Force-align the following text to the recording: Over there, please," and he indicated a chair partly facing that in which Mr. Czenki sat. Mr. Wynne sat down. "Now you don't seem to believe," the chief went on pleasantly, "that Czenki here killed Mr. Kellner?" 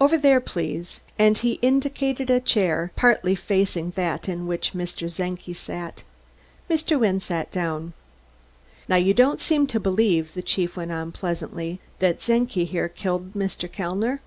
Over 0.00 0.18
there, 0.18 0.40
please," 0.40 1.00
and 1.16 1.38
he 1.38 1.52
indicated 1.62 2.28
a 2.28 2.40
chair 2.40 2.90
partly 2.96 3.36
facing 3.36 3.92
that 3.92 4.28
in 4.28 4.48
which 4.48 4.72
Mr. 4.72 5.06
Czenki 5.08 5.52
sat. 5.54 6.02
Mr. 6.68 6.98
Wynne 6.98 7.20
sat 7.20 7.52
down. 7.52 7.92
"Now 8.88 8.96
you 8.96 9.14
don't 9.14 9.40
seem 9.40 9.68
to 9.68 9.78
believe," 9.78 10.34
the 10.34 10.42
chief 10.42 10.76
went 10.76 10.90
on 10.90 11.12
pleasantly, 11.12 11.78
"that 12.00 12.18
Czenki 12.18 12.64
here 12.64 12.88
killed 12.88 13.34
Mr. 13.34 13.70
Kellner?" 13.70 14.20